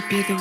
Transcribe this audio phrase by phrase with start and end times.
[0.00, 0.39] to be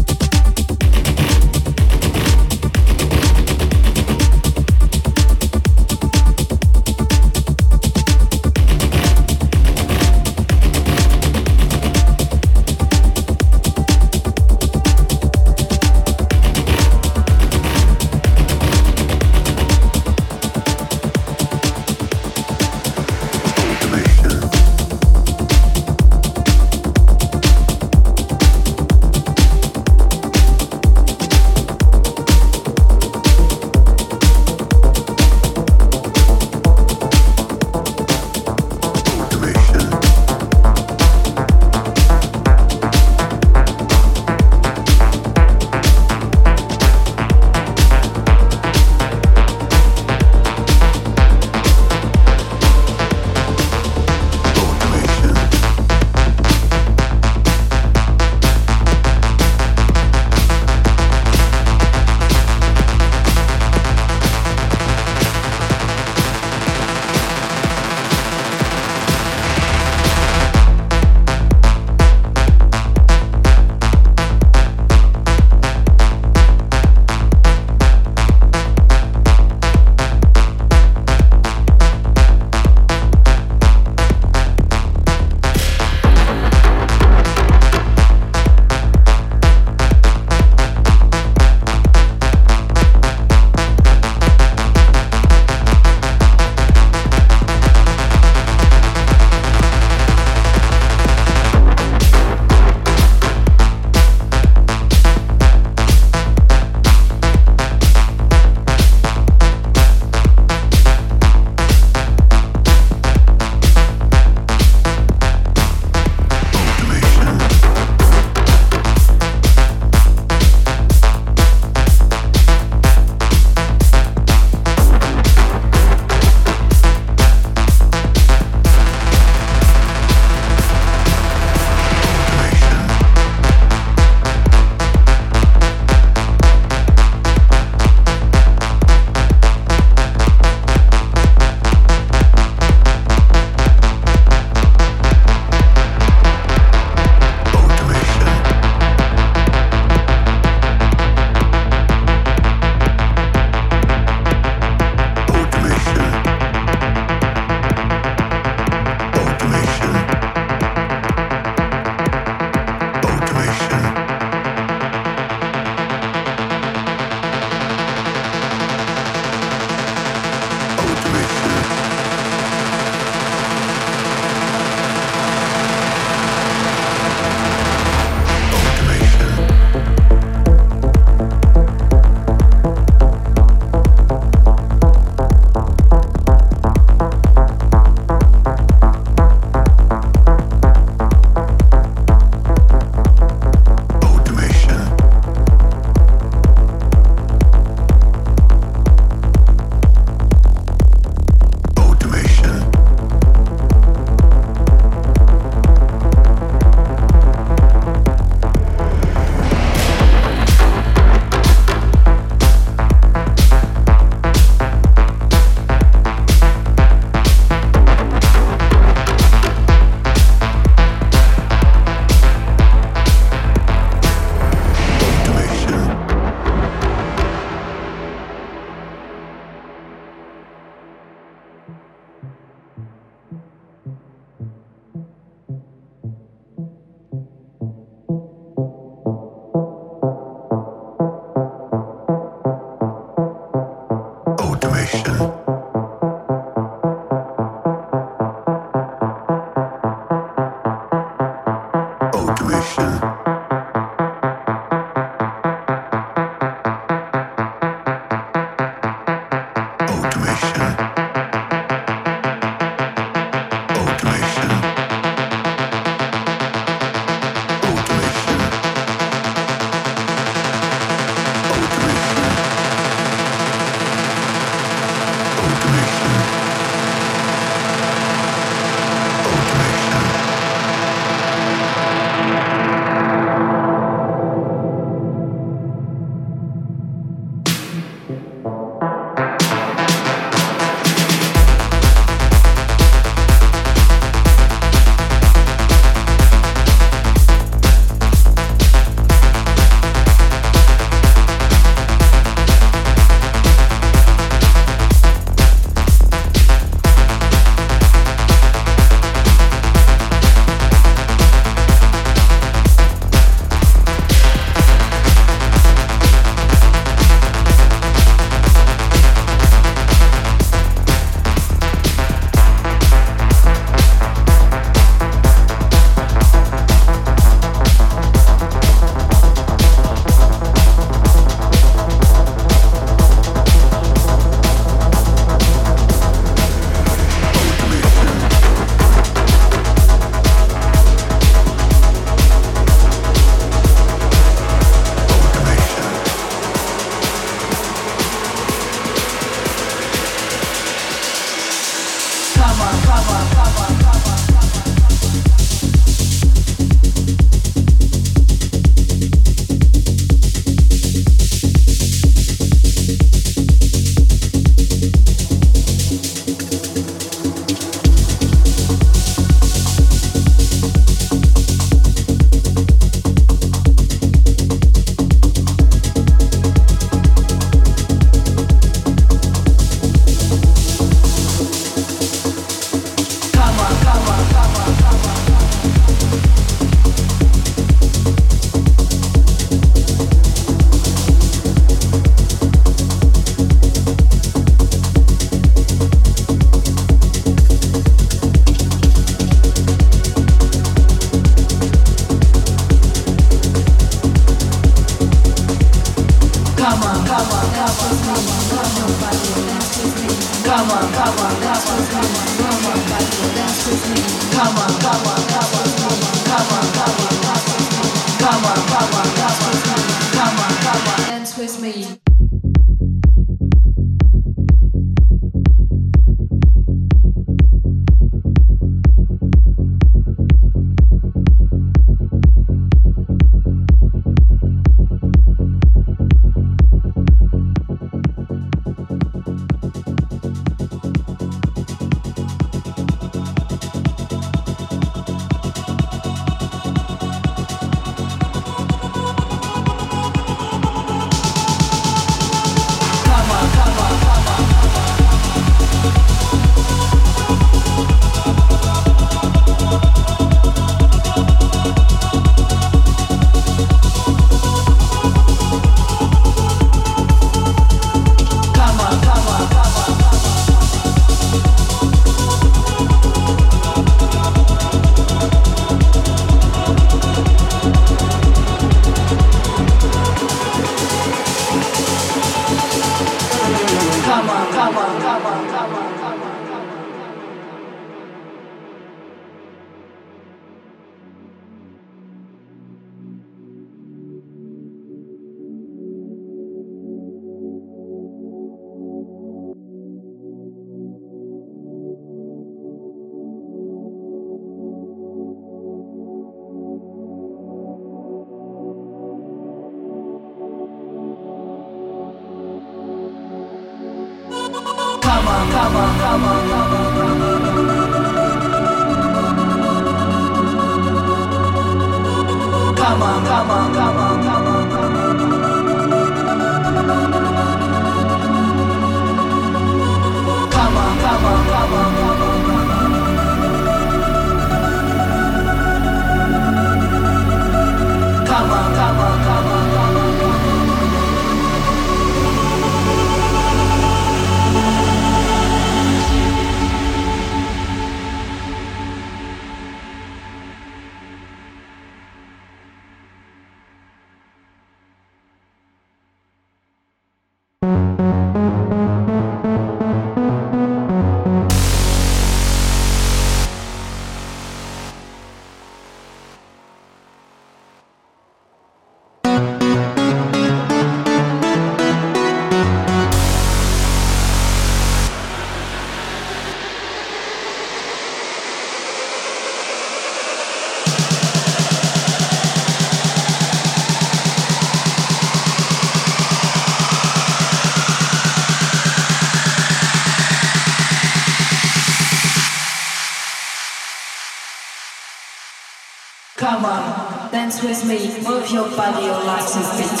[598.53, 600.00] your body, your life and feet.